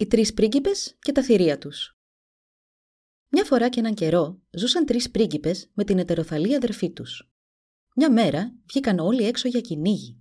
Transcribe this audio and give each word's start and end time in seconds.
Οι 0.00 0.06
τρεις 0.06 0.34
πρίγκιπες 0.34 0.96
και 0.98 1.12
τα 1.12 1.22
θηρία 1.22 1.58
τους 1.58 1.98
Μια 3.28 3.44
φορά 3.44 3.68
και 3.68 3.80
έναν 3.80 3.94
καιρό 3.94 4.42
ζούσαν 4.50 4.86
τρεις 4.86 5.10
πρίγκιπες 5.10 5.70
με 5.74 5.84
την 5.84 5.98
ετεροθαλή 5.98 6.54
αδερφή 6.54 6.90
τους. 6.90 7.30
Μια 7.96 8.12
μέρα 8.12 8.54
βγήκαν 8.68 8.98
όλοι 8.98 9.24
έξω 9.24 9.48
για 9.48 9.60
κυνήγι. 9.60 10.20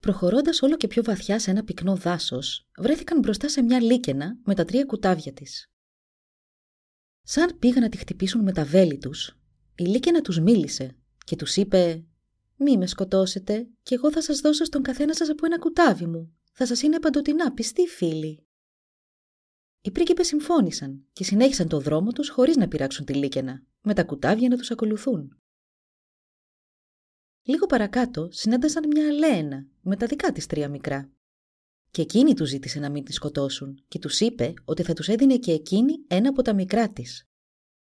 Προχωρώντας 0.00 0.62
όλο 0.62 0.76
και 0.76 0.86
πιο 0.86 1.02
βαθιά 1.02 1.38
σε 1.38 1.50
ένα 1.50 1.64
πυκνό 1.64 1.96
δάσος, 1.96 2.68
βρέθηκαν 2.76 3.18
μπροστά 3.18 3.48
σε 3.48 3.62
μια 3.62 3.80
λίκαινα 3.80 4.38
με 4.44 4.54
τα 4.54 4.64
τρία 4.64 4.84
κουτάβια 4.84 5.32
της. 5.32 5.72
Σαν 7.22 7.58
πήγαν 7.58 7.82
να 7.82 7.88
τη 7.88 7.96
χτυπήσουν 7.96 8.42
με 8.42 8.52
τα 8.52 8.64
βέλη 8.64 8.98
τους, 8.98 9.38
η 9.74 9.84
λίκαινα 9.84 10.20
τους 10.20 10.40
μίλησε 10.40 10.96
και 11.24 11.36
τους 11.36 11.56
είπε 11.56 12.04
«Μη 12.56 12.76
με 12.76 12.86
σκοτώσετε 12.86 13.68
και 13.82 13.94
εγώ 13.94 14.12
θα 14.12 14.22
σας 14.22 14.40
δώσω 14.40 14.64
στον 14.64 14.82
καθένα 14.82 15.14
σας 15.14 15.28
από 15.28 15.46
ένα 15.46 15.58
κουτάβι 15.58 16.06
μου. 16.06 16.36
Θα 16.52 16.66
σας 16.66 16.82
είναι 16.82 17.00
παντοτινά 17.00 17.52
πιστοί 17.52 17.86
φίλοι». 17.86 18.46
Οι 19.86 19.90
πρίγκιπες 19.90 20.26
συμφώνησαν 20.26 21.06
και 21.12 21.24
συνέχισαν 21.24 21.68
το 21.68 21.80
δρόμο 21.80 22.12
τους 22.12 22.28
χωρίς 22.28 22.56
να 22.56 22.68
πειράξουν 22.68 23.04
τη 23.04 23.14
λίκαινα, 23.14 23.62
με 23.82 23.94
τα 23.94 24.04
κουτάβια 24.04 24.48
να 24.48 24.56
τους 24.56 24.70
ακολουθούν. 24.70 25.38
Λίγο 27.42 27.66
παρακάτω 27.66 28.28
συνάντησαν 28.30 28.86
μια 28.86 29.08
αλένα 29.08 29.66
με 29.80 29.96
τα 29.96 30.06
δικά 30.06 30.32
της 30.32 30.46
τρία 30.46 30.68
μικρά. 30.68 31.10
Και 31.90 32.02
εκείνη 32.02 32.34
τους 32.34 32.48
ζήτησε 32.48 32.78
να 32.78 32.90
μην 32.90 33.04
τη 33.04 33.12
σκοτώσουν 33.12 33.84
και 33.88 33.98
τους 33.98 34.20
είπε 34.20 34.54
ότι 34.64 34.82
θα 34.82 34.92
τους 34.92 35.08
έδινε 35.08 35.36
και 35.36 35.52
εκείνη 35.52 35.92
ένα 36.06 36.28
από 36.28 36.42
τα 36.42 36.54
μικρά 36.54 36.88
της. 36.88 37.28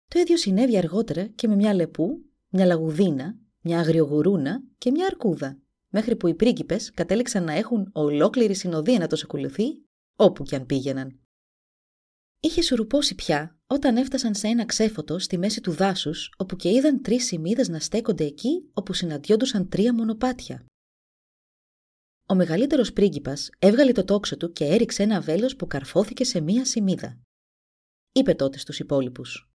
Το 0.08 0.18
ίδιο 0.18 0.36
συνέβη 0.36 0.76
αργότερα 0.76 1.26
και 1.26 1.48
με 1.48 1.54
μια 1.54 1.74
λεπού, 1.74 2.24
μια 2.48 2.66
λαγουδίνα, 2.66 3.38
μια 3.60 3.78
αγριογουρούνα 3.78 4.62
και 4.78 4.90
μια 4.90 5.06
αρκούδα, 5.06 5.58
μέχρι 5.88 6.16
που 6.16 6.26
οι 6.26 6.34
πρίγκιπες 6.34 6.90
κατέληξαν 6.90 7.44
να 7.44 7.52
έχουν 7.52 7.90
ολόκληρη 7.92 8.54
συνοδεία 8.54 8.98
να 8.98 9.06
τους 9.06 9.22
ακολουθεί 9.22 9.84
όπου 10.16 10.42
κι 10.42 10.54
αν 10.54 10.66
πήγαιναν. 10.66 11.20
Είχε 12.46 12.62
σουρουπώσει 12.62 13.14
πια 13.14 13.58
όταν 13.66 13.96
έφτασαν 13.96 14.34
σε 14.34 14.48
ένα 14.48 14.64
ξέφωτο 14.64 15.18
στη 15.18 15.38
μέση 15.38 15.60
του 15.60 15.72
δάσους, 15.72 16.32
όπου 16.36 16.56
και 16.56 16.68
είδαν 16.70 17.02
τρεις 17.02 17.24
σημείδες 17.24 17.68
να 17.68 17.78
στέκονται 17.78 18.24
εκεί 18.24 18.70
όπου 18.72 18.92
συναντιόντουσαν 18.92 19.68
τρία 19.68 19.94
μονοπάτια. 19.94 20.64
Ο 22.26 22.34
μεγαλύτερος 22.34 22.92
πρίγκιπας 22.92 23.50
έβγαλε 23.58 23.92
το 23.92 24.04
τόξο 24.04 24.36
του 24.36 24.52
και 24.52 24.64
έριξε 24.64 25.02
ένα 25.02 25.20
βέλος 25.20 25.56
που 25.56 25.66
καρφώθηκε 25.66 26.24
σε 26.24 26.40
μία 26.40 26.64
σημείδα. 26.64 27.18
Είπε 28.12 28.34
τότε 28.34 28.58
στους 28.58 28.78
υπόλοιπους. 28.78 29.50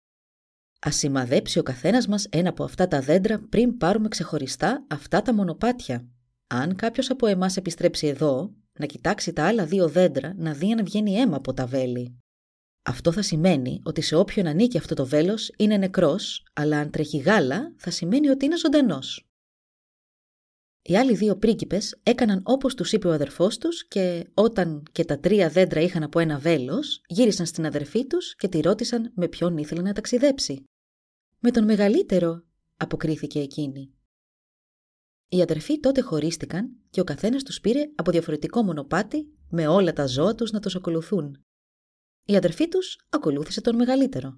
Α 0.88 0.92
σημαδέψει 0.92 1.60
ο 1.60 1.64
καθένας 1.64 2.08
μας 2.08 2.26
ένα 2.26 2.50
από 2.50 2.64
αυτά 2.64 2.88
τα 2.88 3.02
δέντρα 3.02 3.40
πριν 3.40 3.78
πάρουμε 3.78 4.08
ξεχωριστά 4.08 4.86
αυτά 4.90 5.22
τα 5.22 5.34
μονοπάτια. 5.34 6.08
Αν 6.48 6.76
κάποιος 6.76 7.10
από 7.10 7.28
εμάς 7.28 7.58
επιστρέψει 7.58 8.08
εδώ, 8.08 8.56
να 8.80 8.86
κοιτάξει 8.86 9.34
τα 9.34 9.48
άλλα 9.48 9.66
δύο 9.66 9.90
δέντρα 9.90 10.34
να 10.38 10.54
δει 10.54 10.72
αν 10.72 10.84
βγαίνει 10.84 11.16
αίμα 11.16 11.36
από 11.36 11.54
τα 11.54 11.66
βέλη. 11.66 12.21
Αυτό 12.84 13.12
θα 13.12 13.22
σημαίνει 13.22 13.82
ότι 13.84 14.02
σε 14.02 14.16
όποιον 14.16 14.48
ανήκει 14.48 14.78
αυτό 14.78 14.96
το 14.96 15.06
βέλος 15.06 15.52
είναι 15.58 15.78
νεκρός, 15.78 16.46
αλλά 16.54 16.80
αν 16.80 16.92
τρέχει 16.92 17.18
γάλα 17.18 17.74
θα 17.78 17.92
σημαίνει 17.92 18.30
ότι 18.30 18.46
είναι 18.46 18.58
ζωντανός. 18.58 19.26
Οι 20.84 20.98
άλλοι 20.98 21.16
δύο 21.16 21.38
πρίγκιπες 21.38 22.00
έκαναν 22.04 22.42
όπως 22.44 22.76
τους 22.76 22.92
είπε 22.92 23.08
ο 23.08 23.12
αδερφός 23.12 23.58
τους 23.58 23.88
και 23.88 24.30
όταν 24.34 24.84
και 24.92 25.06
τα 25.06 25.20
τρία 25.20 25.50
δέντρα 25.50 25.82
είχαν 25.82 26.04
από 26.04 26.20
ένα 26.20 26.40
βέλος, 26.40 27.02
γύρισαν 27.08 27.46
στην 27.46 27.66
αδερφή 27.66 28.08
τους 28.08 28.36
και 28.36 28.48
τη 28.48 28.60
ρώτησαν 28.60 29.12
με 29.16 29.28
ποιον 29.28 29.58
ήθελε 29.58 29.82
να 29.82 29.94
ταξιδέψει. 29.94 30.64
«Με 31.40 31.52
τον 31.52 31.64
μεγαλύτερο», 31.64 32.44
αποκρίθηκε 32.78 33.40
εκείνη. 33.40 33.94
Οι 35.30 35.42
αδερφοί 35.42 35.80
τότε 35.80 36.02
χωρίστηκαν 36.02 36.78
και 36.90 37.02
ο 37.02 37.04
καθένας 37.04 37.44
τους 37.44 37.60
πήρε 37.62 37.92
από 37.96 38.12
διαφορετικό 38.12 38.64
μονοπάτι 38.64 39.34
με 39.50 39.68
όλα 39.68 39.94
τα 39.94 40.06
ζώα 40.06 40.36
τους 40.36 40.52
να 40.52 40.60
τους 40.60 40.76
ακολουθούν. 40.76 41.46
Η 42.32 42.36
αδερφή 42.36 42.68
τους 42.68 42.98
ακολούθησε 43.10 43.62
τον 43.62 43.76
μεγαλύτερο. 43.76 44.38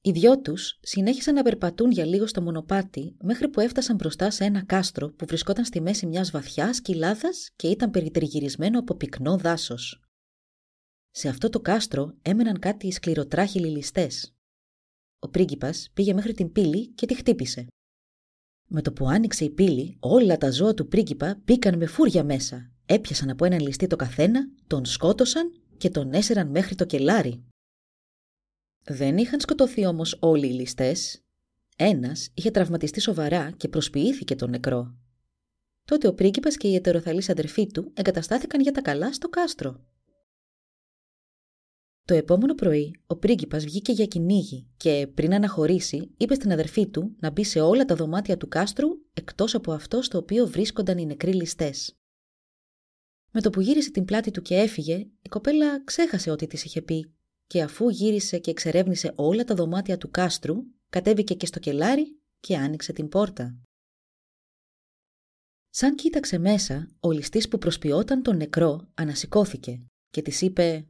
Οι 0.00 0.10
δυο 0.10 0.40
τους 0.40 0.78
συνέχισαν 0.82 1.34
να 1.34 1.42
περπατούν 1.42 1.90
για 1.90 2.04
λίγο 2.04 2.26
στο 2.26 2.42
μονοπάτι 2.42 3.16
μέχρι 3.22 3.48
που 3.48 3.60
έφτασαν 3.60 3.96
μπροστά 3.96 4.30
σε 4.30 4.44
ένα 4.44 4.64
κάστρο 4.64 5.10
που 5.10 5.26
βρισκόταν 5.26 5.64
στη 5.64 5.80
μέση 5.80 6.06
μιας 6.06 6.30
βαθιάς 6.30 6.80
κοιλάδας 6.80 7.50
και 7.56 7.68
ήταν 7.68 7.90
περιτριγυρισμένο 7.90 8.78
από 8.78 8.94
πυκνό 8.94 9.36
δάσος. 9.36 10.02
Σε 11.10 11.28
αυτό 11.28 11.48
το 11.48 11.60
κάστρο 11.60 12.14
έμεναν 12.22 12.58
κάτι 12.58 12.90
σκληροτράχυλοι 12.90 13.68
ληστές. 13.68 14.34
Ο 15.18 15.28
πρίγκιπας 15.28 15.90
πήγε 15.94 16.12
μέχρι 16.12 16.32
την 16.32 16.52
πύλη 16.52 16.88
και 16.88 17.06
τη 17.06 17.14
χτύπησε. 17.14 17.66
Με 18.68 18.82
το 18.82 18.92
που 18.92 19.08
άνοιξε 19.08 19.44
η 19.44 19.50
πύλη, 19.50 19.96
όλα 20.00 20.36
τα 20.36 20.50
ζώα 20.50 20.74
του 20.74 20.88
πρίγκιπα 20.88 21.40
μπήκαν 21.44 21.78
με 21.78 21.86
φούρια 21.86 22.24
μέσα 22.24 22.70
Έπιασαν 22.92 23.30
από 23.30 23.44
έναν 23.44 23.60
ληστή 23.60 23.86
το 23.86 23.96
καθένα, 23.96 24.48
τον 24.66 24.84
σκότωσαν 24.84 25.52
και 25.78 25.90
τον 25.90 26.12
έσεραν 26.12 26.50
μέχρι 26.50 26.74
το 26.74 26.84
κελάρι. 26.84 27.44
Δεν 28.84 29.16
είχαν 29.16 29.40
σκοτωθεί 29.40 29.86
όμως 29.86 30.16
όλοι 30.20 30.46
οι 30.46 30.52
ληστές. 30.52 31.22
Ένας 31.76 32.28
είχε 32.34 32.50
τραυματιστεί 32.50 33.00
σοβαρά 33.00 33.50
και 33.50 33.68
προσποιήθηκε 33.68 34.34
τον 34.34 34.50
νεκρό. 34.50 34.94
Τότε 35.84 36.08
ο 36.08 36.14
πρίγκιπας 36.14 36.56
και 36.56 36.68
η 36.68 36.74
ετεροθαλής 36.74 37.28
αδερφή 37.28 37.66
του 37.66 37.92
εγκαταστάθηκαν 37.94 38.60
για 38.60 38.72
τα 38.72 38.82
καλά 38.82 39.12
στο 39.12 39.28
κάστρο. 39.28 39.84
Το 42.04 42.14
επόμενο 42.14 42.54
πρωί, 42.54 43.00
ο 43.06 43.16
πρίγκιπας 43.16 43.64
βγήκε 43.64 43.92
για 43.92 44.06
κυνήγι 44.06 44.68
και 44.76 45.08
πριν 45.14 45.34
αναχωρήσει, 45.34 46.10
είπε 46.16 46.34
στην 46.34 46.52
αδερφή 46.52 46.88
του 46.88 47.16
να 47.18 47.30
μπει 47.30 47.44
σε 47.44 47.60
όλα 47.60 47.84
τα 47.84 47.94
δωμάτια 47.94 48.36
του 48.36 48.48
κάστρου 48.48 48.88
εκτός 49.12 49.54
από 49.54 49.72
αυτό 49.72 50.02
στο 50.02 50.18
οποίο 50.18 50.46
βρίσκονταν 50.46 50.98
οι 50.98 51.06
νεκροί 51.06 51.32
ληστές. 51.32 51.99
Με 53.30 53.40
το 53.40 53.50
που 53.50 53.60
γύρισε 53.60 53.90
την 53.90 54.04
πλάτη 54.04 54.30
του 54.30 54.42
και 54.42 54.56
έφυγε, 54.56 54.96
η 55.22 55.28
κοπέλα 55.28 55.84
ξέχασε 55.84 56.30
ό,τι 56.30 56.46
της 56.46 56.64
είχε 56.64 56.82
πει 56.82 57.14
και 57.46 57.62
αφού 57.62 57.88
γύρισε 57.88 58.38
και 58.38 58.50
εξερεύνησε 58.50 59.12
όλα 59.16 59.44
τα 59.44 59.54
δωμάτια 59.54 59.98
του 59.98 60.10
κάστρου, 60.10 60.56
κατέβηκε 60.88 61.34
και 61.34 61.46
στο 61.46 61.58
κελάρι 61.58 62.20
και 62.40 62.56
άνοιξε 62.56 62.92
την 62.92 63.08
πόρτα. 63.08 63.58
Σαν 65.70 65.94
κοίταξε 65.94 66.38
μέσα, 66.38 66.90
ο 67.00 67.10
ληστής 67.10 67.48
που 67.48 67.58
προσποιόταν 67.58 68.22
τον 68.22 68.36
νεκρό 68.36 68.88
ανασηκώθηκε 68.94 69.82
και 70.10 70.22
της 70.22 70.40
είπε 70.40 70.86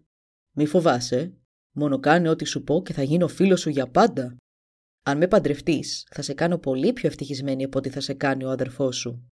«Μη 0.57 0.67
φοβάσαι, 0.67 1.35
μόνο 1.73 2.01
κάνε 2.01 2.29
ό,τι 2.29 2.45
σου 2.45 2.63
πω 2.63 2.83
και 2.83 2.93
θα 2.93 3.03
γίνω 3.03 3.29
φίλος 3.29 3.61
σου 3.61 3.71
για 3.71 3.91
πάντα. 3.91 4.37
Αν 5.03 5.19
με 5.19 5.29
παντρευτείς, 5.29 6.07
θα 6.11 6.23
σε 6.23 6.35
κάνω 6.35 6.59
πολύ 6.59 6.93
πιο 6.93 7.09
ευτυχισμένη 7.09 7.65
από 7.65 7.79
ό,τι 7.79 7.91
θα 7.91 8.01
σε 8.01 8.15
κάνει 8.15 8.45
ο 8.45 8.51
αδερφός 8.51 8.97
σου. 8.97 9.29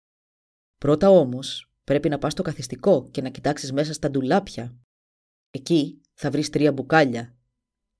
Πρώτα 0.77 1.09
όμως, 1.09 1.68
Πρέπει 1.89 2.09
να 2.09 2.17
πας 2.17 2.31
στο 2.31 2.41
καθιστικό 2.41 3.09
και 3.11 3.21
να 3.21 3.29
κοιτάξεις 3.29 3.71
μέσα 3.71 3.93
στα 3.93 4.09
ντουλάπια. 4.09 4.75
Εκεί 5.51 6.01
θα 6.13 6.31
βρεις 6.31 6.49
τρία 6.49 6.71
μπουκάλια. 6.71 7.35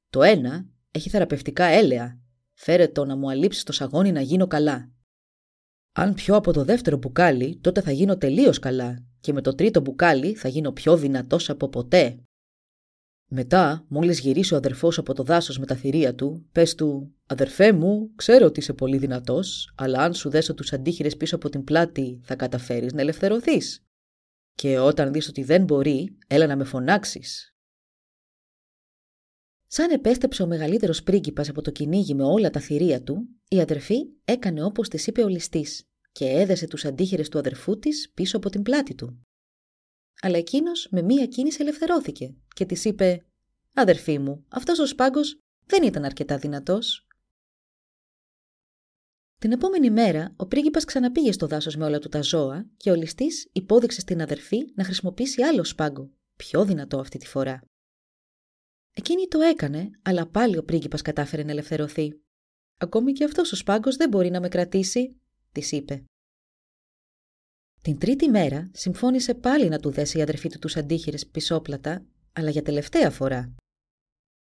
Το 0.09 0.23
ένα 0.23 0.69
έχει 0.91 1.09
θεραπευτικά 1.09 1.63
έλαια. 1.63 2.19
Φέρε 2.53 2.87
το 2.87 3.05
να 3.05 3.15
μου 3.15 3.29
αλείψεις 3.29 3.63
το 3.63 3.71
σαγόνι 3.71 4.11
να 4.11 4.21
γίνω 4.21 4.47
καλά. 4.47 4.91
Αν 5.91 6.13
πιω 6.13 6.35
από 6.35 6.53
το 6.53 6.63
δεύτερο 6.63 6.97
μπουκάλι, 6.97 7.59
τότε 7.61 7.81
θα 7.81 7.91
γίνω 7.91 8.17
τελείως 8.17 8.59
καλά 8.59 9.05
και 9.19 9.33
με 9.33 9.41
το 9.41 9.55
τρίτο 9.55 9.81
μπουκάλι 9.81 10.33
θα 10.33 10.47
γίνω 10.47 10.71
πιο 10.71 10.97
δυνατός 10.97 11.49
από 11.49 11.69
ποτέ. 11.69 12.23
Μετά, 13.31 13.85
μόλις 13.87 14.19
γυρίσει 14.19 14.53
ο 14.53 14.57
αδερφός 14.57 14.97
από 14.97 15.13
το 15.13 15.23
δάσος 15.23 15.59
με 15.59 15.65
τα 15.65 15.75
θηρία 15.75 16.15
του, 16.15 16.45
πες 16.51 16.75
του: 16.75 17.15
Αδερφέ 17.25 17.71
μου, 17.71 18.11
ξέρω 18.15 18.45
ότι 18.45 18.59
είσαι 18.59 18.73
πολύ 18.73 18.97
δυνατός, 18.97 19.73
αλλά 19.75 20.03
αν 20.03 20.13
σου 20.13 20.29
δέσω 20.29 20.53
τους 20.53 20.73
αντίχειρες 20.73 21.17
πίσω 21.17 21.35
από 21.35 21.49
την 21.49 21.63
πλάτη, 21.63 22.19
θα 22.23 22.35
καταφέρεις 22.35 22.93
να 22.93 23.01
ελευθερωθείς. 23.01 23.85
Και 24.53 24.79
όταν 24.79 25.13
δεις 25.13 25.27
ότι 25.27 25.43
δεν 25.43 25.63
μπορεί, 25.63 26.17
έλα 26.27 26.47
να 26.47 26.55
με 26.55 26.63
φωνάξεις. 26.63 27.53
Σαν 29.67 29.91
επέστρεψε 29.91 30.43
ο 30.43 30.47
μεγαλύτερος 30.47 31.03
πρίγκιπας 31.03 31.49
από 31.49 31.61
το 31.61 31.71
κυνήγι 31.71 32.13
με 32.13 32.23
όλα 32.23 32.49
τα 32.49 32.59
θηρία 32.59 33.03
του, 33.03 33.27
η 33.47 33.59
αδερφή 33.59 34.05
έκανε 34.25 34.63
όπως 34.63 34.89
της 34.89 35.07
είπε 35.07 35.23
ο 35.23 35.27
ληστής 35.27 35.83
και 36.11 36.25
έδεσε 36.25 36.67
τους 36.67 36.85
αντίχειρες 36.85 37.29
του 37.29 37.37
αδερφού 37.37 37.79
της 37.79 38.11
πίσω 38.13 38.37
από 38.37 38.49
την 38.49 38.61
πλάτη 38.61 38.95
του. 38.95 39.23
Αλλά 40.21 40.37
εκείνος 40.37 40.87
με 40.91 41.01
μία 41.01 41.25
κίνηση 41.25 41.57
ελευθερώθηκε 41.61 42.35
και 42.53 42.65
της 42.65 42.85
είπε: 42.85 43.25
Αδερφή 43.73 44.19
μου, 44.19 44.45
αυτός 44.49 44.79
ο 44.79 44.85
σπάγκος 44.85 45.39
δεν 45.65 45.83
ήταν 45.83 46.05
αρκετά 46.05 46.37
δυνατός. 46.37 47.07
Την 49.39 49.51
επόμενη 49.51 49.91
μέρα, 49.91 50.33
ο 50.37 50.45
πρίγκιπας 50.45 50.85
ξαναπήγε 50.85 51.31
στο 51.31 51.47
δάσος 51.47 51.75
με 51.75 51.85
όλα 51.85 51.99
του 51.99 52.09
τα 52.09 52.21
ζώα 52.21 52.69
και 52.77 52.91
ο 52.91 52.95
ληστής 52.95 53.49
υπόδειξε 53.51 53.99
στην 53.99 54.21
αδερφή 54.21 54.71
να 54.75 54.83
χρησιμοποιήσει 54.83 55.41
άλλο 55.41 55.63
σπάγκο 55.63 56.11
πιο 56.35 56.65
δυνατό 56.65 56.99
αυτή 56.99 57.17
τη 57.17 57.27
φορά. 57.27 57.61
Εκείνη 58.93 59.27
το 59.27 59.39
έκανε, 59.39 59.89
αλλά 60.01 60.27
πάλι 60.27 60.57
ο 60.57 60.63
πρίγκιπας 60.63 61.01
κατάφερε 61.01 61.43
να 61.43 61.51
ελευθερωθεί. 61.51 62.21
«Ακόμη 62.77 63.11
και 63.11 63.23
αυτός 63.23 63.51
ο 63.51 63.55
σπάγκος 63.55 63.95
δεν 63.95 64.09
μπορεί 64.09 64.29
να 64.29 64.39
με 64.39 64.47
κρατήσει», 64.47 65.21
της 65.51 65.71
είπε. 65.71 66.03
Την 67.81 67.97
τρίτη 67.97 68.29
μέρα 68.29 68.69
συμφώνησε 68.73 69.33
πάλι 69.33 69.69
να 69.69 69.79
του 69.79 69.91
δέσει 69.91 70.17
η 70.17 70.21
αδερφή 70.21 70.49
του 70.49 70.59
τους 70.59 70.77
αντίχειρες 70.77 71.27
πισόπλατα, 71.27 72.05
αλλά 72.33 72.49
για 72.49 72.61
τελευταία 72.61 73.09
φορά. 73.09 73.55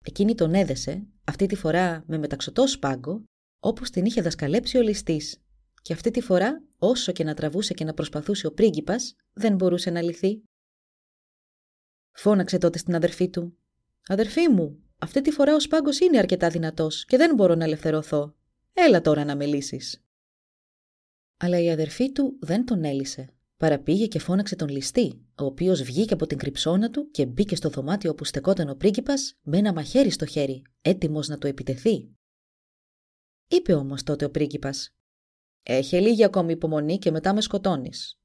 Εκείνη 0.05 0.35
τον 0.35 0.55
έδεσε, 0.55 1.07
αυτή 1.25 1.47
τη 1.47 1.57
φορά 1.57 2.05
με 2.07 2.19
μεταξωτό 2.19 2.67
σπάγκο, 2.67 3.25
όπως 3.61 3.91
την 3.91 4.05
είχε 4.05 4.23
δασκαλέψει 4.23 4.79
ο 4.79 4.81
ληστής. 4.81 5.43
Και 5.83 5.93
αυτή 5.93 6.11
τη 6.11 6.21
φορά, 6.21 6.63
όσο 6.79 7.13
και 7.13 7.25
να 7.25 7.35
τραβούσε 7.35 7.75
και 7.75 7.85
να 7.85 7.95
προσπαθούσε 7.95 8.47
ο 8.47 8.53
πρίγκιπας, 8.53 9.15
δεν 9.33 9.55
μπορούσε 9.55 9.91
να 9.91 10.03
λυθεί. 10.03 10.43
Φώναξε 12.13 12.59
τότε 12.59 12.79
στην 12.79 12.95
αδερφή 12.95 13.31
του. 13.31 13.59
«Αδερφή 14.09 14.49
μου, 14.49 14.79
αυτή 14.99 15.21
τη 15.21 15.31
φορά 15.31 15.55
ο 15.55 15.61
σπάγκος 15.61 16.01
είναι 16.01 16.19
αρκετά 16.19 16.49
δυνατός 16.49 17.05
και 17.05 17.17
δεν 17.17 17.35
μπορώ 17.35 17.55
να 17.55 17.65
ελευθερωθώ. 17.65 18.35
Έλα 18.73 19.01
τώρα 19.01 19.25
να 19.25 19.37
με 19.37 19.47
λύσεις». 19.47 20.04
Αλλά 21.37 21.61
η 21.61 21.71
αδερφή 21.71 22.13
του 22.13 22.39
δεν 22.41 22.67
τον 22.67 22.85
έλυσε. 22.85 23.29
Παραπήγε 23.57 24.07
και 24.07 24.19
φώναξε 24.19 24.57
τον 24.57 24.69
ληστή, 24.69 25.27
ο 25.39 25.45
οποίος 25.45 25.83
βγήκε 25.83 26.15
από 26.15 26.27
την 26.27 26.39
κρυψώνα 26.39 26.91
του 26.91 27.11
και 27.11 27.27
μπήκε 27.27 27.57
στο 27.57 27.69
δωμάτιο 27.69 28.11
όπου 28.11 28.25
στεκόταν 28.25 28.69
ο 28.69 28.75
πρίγκιπας 28.75 29.37
με 29.43 29.59
ένα 29.59 29.73
μαχαίρι 29.73 30.11
στο 30.11 30.27
χέρι, 30.27 30.63
έτοιμος 30.83 31.29
να 31.29 31.39
του 31.39 31.47
επιτεθεί. 31.47 32.09
Είπε 33.49 33.75
όμως 33.75 34.03
τότε 34.03 34.25
ο 34.25 34.31
πρίγκιπας 34.31 34.95
«Έχει 35.63 36.01
λίγη 36.01 36.25
ακόμη 36.25 36.53
υπομονή 36.53 36.99
και 36.99 37.11
μετά 37.11 37.35
με 37.35 37.41
σκοτώνεις. 37.41 38.19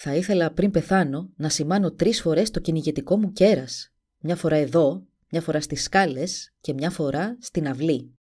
Θα 0.00 0.14
ήθελα 0.14 0.52
πριν 0.52 0.70
πεθάνω 0.70 1.32
να 1.36 1.48
σημάνω 1.48 1.92
τρεις 1.92 2.20
φορές 2.20 2.50
το 2.50 2.60
κυνηγετικό 2.60 3.18
μου 3.18 3.32
κέρας. 3.32 3.92
Μια 4.18 4.36
φορά 4.36 4.56
εδώ, 4.56 5.06
μια 5.30 5.40
φορά 5.40 5.60
στις 5.60 5.82
σκάλες 5.82 6.54
και 6.60 6.72
μια 6.72 6.90
φορά 6.90 7.36
στην 7.40 7.68
αυλή. 7.68 8.17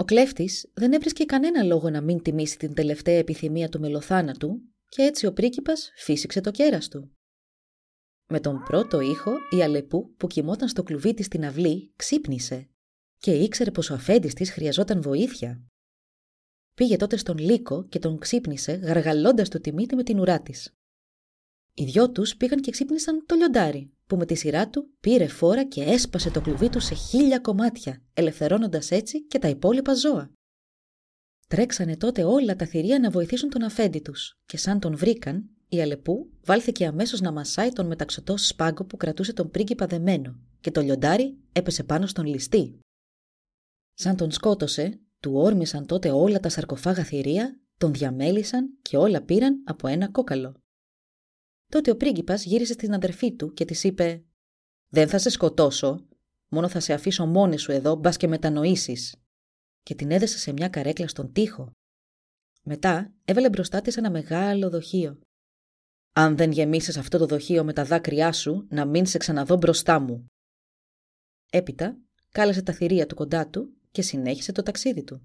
Ο 0.00 0.04
κλέφτης 0.04 0.70
δεν 0.74 0.92
έβρισκε 0.92 1.24
κανένα 1.24 1.62
λόγο 1.62 1.90
να 1.90 2.00
μην 2.00 2.22
τιμήσει 2.22 2.58
την 2.58 2.74
τελευταία 2.74 3.18
επιθυμία 3.18 3.68
του 3.68 3.80
μελοθάνατου 3.80 4.60
και 4.88 5.02
έτσι 5.02 5.26
ο 5.26 5.32
πρίγκιπας 5.32 5.90
φύσηξε 5.96 6.40
το 6.40 6.50
κέρας 6.50 6.88
του. 6.88 7.16
Με 8.26 8.40
τον 8.40 8.62
πρώτο 8.62 9.00
ήχο 9.00 9.32
η 9.50 9.62
Αλεπού 9.62 10.14
που 10.16 10.26
κοιμόταν 10.26 10.68
στο 10.68 10.82
κλουβί 10.82 11.14
της 11.14 11.26
στην 11.26 11.44
αυλή 11.44 11.92
ξύπνησε 11.96 12.68
και 13.18 13.32
ήξερε 13.32 13.70
πως 13.70 13.90
ο 13.90 13.94
αφέντης 13.94 14.34
της 14.34 14.50
χρειαζόταν 14.50 15.02
βοήθεια. 15.02 15.62
Πήγε 16.74 16.96
τότε 16.96 17.16
στον 17.16 17.38
Λύκο 17.38 17.86
και 17.86 17.98
τον 17.98 18.18
ξύπνησε 18.18 18.72
γαργαλώντας 18.72 19.48
το 19.48 19.60
τιμήτη 19.60 19.94
με 19.94 20.02
την 20.02 20.18
ουρά 20.18 20.40
της. 20.40 20.79
Οι 21.74 21.84
δυο 21.84 22.10
τους 22.10 22.36
πήγαν 22.36 22.60
και 22.60 22.70
ξύπνησαν 22.70 23.26
το 23.26 23.34
λιοντάρι, 23.34 23.92
που 24.06 24.16
με 24.16 24.26
τη 24.26 24.34
σειρά 24.34 24.68
του 24.68 24.90
πήρε 25.00 25.26
φόρα 25.26 25.64
και 25.64 25.82
έσπασε 25.82 26.30
το 26.30 26.40
κλουβί 26.40 26.68
του 26.68 26.80
σε 26.80 26.94
χίλια 26.94 27.38
κομμάτια, 27.38 28.02
ελευθερώνοντας 28.14 28.90
έτσι 28.90 29.26
και 29.26 29.38
τα 29.38 29.48
υπόλοιπα 29.48 29.94
ζώα. 29.94 30.30
Τρέξανε 31.48 31.96
τότε 31.96 32.24
όλα 32.24 32.56
τα 32.56 32.66
θηρία 32.66 32.98
να 32.98 33.10
βοηθήσουν 33.10 33.50
τον 33.50 33.62
αφέντη 33.62 34.00
τους, 34.00 34.38
και 34.46 34.56
σαν 34.56 34.80
τον 34.80 34.96
βρήκαν, 34.96 35.50
η 35.68 35.80
Αλεπού 35.80 36.30
βάλθηκε 36.44 36.86
αμέσως 36.86 37.20
να 37.20 37.32
μασάει 37.32 37.72
τον 37.72 37.86
μεταξωτό 37.86 38.36
σπάγκο 38.36 38.84
που 38.84 38.96
κρατούσε 38.96 39.32
τον 39.32 39.50
πρίγκιπα 39.50 39.86
δεμένο, 39.86 40.38
και 40.60 40.70
το 40.70 40.80
λιοντάρι 40.80 41.38
έπεσε 41.52 41.84
πάνω 41.84 42.06
στον 42.06 42.26
ληστή. 42.26 42.78
Σαν 43.94 44.16
τον 44.16 44.30
σκότωσε, 44.30 45.00
του 45.20 45.32
όρμησαν 45.34 45.86
τότε 45.86 46.10
όλα 46.10 46.40
τα 46.40 46.48
σαρκοφάγα 46.48 47.04
θηρία, 47.04 47.60
τον 47.78 47.92
διαμέλησαν 47.92 48.78
και 48.82 48.96
όλα 48.96 49.22
πήραν 49.22 49.62
από 49.66 49.88
ένα 49.88 50.08
κόκαλο. 50.08 50.54
Τότε 51.70 51.90
ο 51.90 51.96
πρίγκιπας 51.96 52.44
γύρισε 52.44 52.72
στην 52.72 52.94
αδερφή 52.94 53.32
του 53.32 53.52
και 53.52 53.64
της 53.64 53.84
είπε 53.84 54.24
«Δεν 54.88 55.08
θα 55.08 55.18
σε 55.18 55.28
σκοτώσω, 55.28 56.06
μόνο 56.48 56.68
θα 56.68 56.80
σε 56.80 56.92
αφήσω 56.92 57.26
μόνη 57.26 57.58
σου 57.58 57.72
εδώ, 57.72 57.94
μπας 57.94 58.16
και 58.16 58.28
μετανοήσεις». 58.28 59.16
Και 59.82 59.94
την 59.94 60.10
έδεσε 60.10 60.38
σε 60.38 60.52
μια 60.52 60.68
καρέκλα 60.68 61.08
στον 61.08 61.32
τοίχο. 61.32 61.72
Μετά 62.62 63.12
έβαλε 63.24 63.48
μπροστά 63.48 63.80
της 63.80 63.96
ένα 63.96 64.10
μεγάλο 64.10 64.70
δοχείο. 64.70 65.20
«Αν 66.12 66.36
δεν 66.36 66.50
γεμίσεις 66.52 66.96
αυτό 66.96 67.18
το 67.18 67.26
δοχείο 67.26 67.64
με 67.64 67.72
τα 67.72 67.84
δάκρυά 67.84 68.32
σου, 68.32 68.66
να 68.70 68.84
μην 68.84 69.06
σε 69.06 69.18
ξαναδώ 69.18 69.56
μπροστά 69.56 69.98
μου». 69.98 70.26
Έπειτα 71.50 71.98
κάλεσε 72.28 72.62
τα 72.62 72.72
θηρία 72.72 73.06
του 73.06 73.14
κοντά 73.14 73.48
του 73.48 73.72
και 73.90 74.02
συνέχισε 74.02 74.52
το 74.52 74.62
ταξίδι 74.62 75.04
του. 75.04 75.22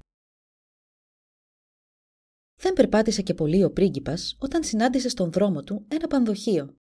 Δεν 2.65 2.73
περπάτησε 2.73 3.21
και 3.21 3.33
πολύ 3.33 3.63
ο 3.63 3.71
πρίγκιπας 3.71 4.35
όταν 4.39 4.63
συνάντησε 4.63 5.09
στον 5.09 5.31
δρόμο 5.31 5.63
του 5.63 5.85
ένα 5.87 6.07
πανδοχείο. 6.07 6.77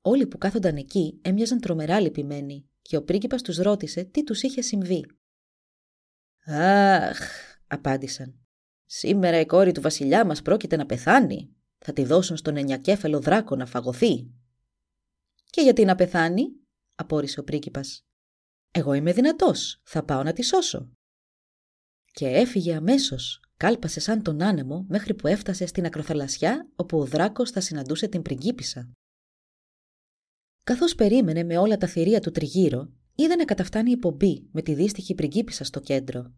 Όλοι 0.00 0.26
που 0.26 0.38
κάθονταν 0.38 0.76
εκεί 0.76 1.18
έμοιαζαν 1.22 1.60
τρομερά 1.60 2.00
λυπημένοι 2.00 2.68
και 2.82 2.96
ο 2.96 3.02
πρίγκιπας 3.02 3.42
τους 3.42 3.56
ρώτησε 3.56 4.04
τι 4.04 4.24
τους 4.24 4.42
είχε 4.42 4.60
συμβεί. 4.60 5.06
«Αχ», 6.46 7.18
απάντησαν, 7.66 8.40
«σήμερα 8.84 9.40
η 9.40 9.46
κόρη 9.46 9.72
του 9.72 9.80
βασιλιά 9.80 10.26
μας 10.26 10.42
πρόκειται 10.42 10.76
να 10.76 10.86
πεθάνει. 10.86 11.54
Θα 11.78 11.92
τη 11.92 12.04
δώσουν 12.04 12.36
στον 12.36 12.56
ενιακέφαλο 12.56 13.20
δράκο 13.20 13.56
να 13.56 13.66
φαγωθεί». 13.66 14.30
«Και 15.50 15.60
γιατί 15.60 15.84
να 15.84 15.94
πεθάνει» 15.94 16.44
απόρρισε 16.94 17.40
ο 17.40 17.44
πρίγκιπας. 17.44 18.06
Εγώ 18.70 18.92
είμαι 18.92 19.12
δυνατός, 19.12 19.80
θα 19.84 20.04
πάω 20.04 20.22
να 20.22 20.32
τη 20.32 20.42
σώσω. 20.42 20.90
Και 22.12 22.26
έφυγε 22.26 22.74
αμέσως, 22.74 23.43
κάλπασε 23.56 24.00
σαν 24.00 24.22
τον 24.22 24.42
άνεμο 24.42 24.84
μέχρι 24.88 25.14
που 25.14 25.26
έφτασε 25.26 25.66
στην 25.66 25.84
ακροθαλασσιά 25.84 26.68
όπου 26.76 26.98
ο 26.98 27.04
δράκος 27.04 27.50
θα 27.50 27.60
συναντούσε 27.60 28.08
την 28.08 28.22
πριγκίπισσα. 28.22 28.92
Καθώς 30.64 30.94
περίμενε 30.94 31.44
με 31.44 31.58
όλα 31.58 31.76
τα 31.76 31.86
θηρία 31.86 32.20
του 32.20 32.30
τριγύρω, 32.30 32.92
είδε 33.14 33.34
να 33.34 33.44
καταφτάνει 33.44 33.90
η 33.90 33.96
πομπή 33.96 34.48
με 34.52 34.62
τη 34.62 34.74
δύστιχη 34.74 35.14
πριγκίπισσα 35.14 35.64
στο 35.64 35.80
κέντρο. 35.80 36.34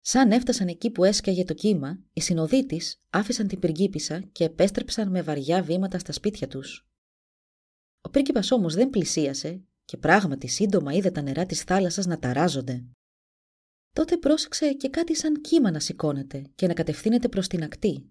Σαν 0.00 0.32
έφτασαν 0.32 0.68
εκεί 0.68 0.90
που 0.90 1.04
έσκαγε 1.04 1.44
το 1.44 1.54
κύμα, 1.54 1.98
οι 2.12 2.20
συνοδοί 2.20 2.66
τη 2.66 2.76
άφησαν 3.10 3.48
την 3.48 3.58
πριγκίπισσα 3.58 4.20
και 4.20 4.44
επέστρεψαν 4.44 5.10
με 5.10 5.22
βαριά 5.22 5.62
βήματα 5.62 5.98
στα 5.98 6.12
σπίτια 6.12 6.48
τους. 6.48 6.88
Ο 8.00 8.10
πρίγκιπας 8.10 8.50
όμως 8.50 8.74
δεν 8.74 8.90
πλησίασε 8.90 9.64
και 9.84 9.96
πράγματι 9.96 10.46
σύντομα 10.46 10.92
είδε 10.92 11.10
τα 11.10 11.22
νερά 11.22 11.46
της 11.46 11.62
θάλασσας 11.62 12.06
να 12.06 12.18
ταράζονται. 12.18 12.84
Τότε 13.98 14.16
πρόσεξε 14.16 14.72
και 14.72 14.88
κάτι 14.88 15.16
σαν 15.16 15.40
κύμα 15.40 15.70
να 15.70 15.80
σηκώνεται 15.80 16.44
και 16.54 16.66
να 16.66 16.74
κατευθύνεται 16.74 17.28
προς 17.28 17.46
την 17.46 17.62
ακτή. 17.62 18.10